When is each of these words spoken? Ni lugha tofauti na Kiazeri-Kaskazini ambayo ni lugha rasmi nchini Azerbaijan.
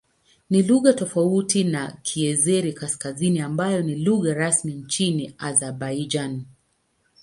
Ni 0.49 0.61
lugha 0.63 0.93
tofauti 0.93 1.63
na 1.63 1.91
Kiazeri-Kaskazini 2.03 3.39
ambayo 3.39 3.81
ni 3.81 3.95
lugha 3.95 4.33
rasmi 4.33 4.73
nchini 4.73 5.35
Azerbaijan. 5.37 6.43